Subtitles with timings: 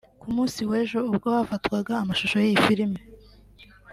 [0.21, 2.99] Ku munsi w’ejo ubwo hafatwaga amashusho y’iyi filimi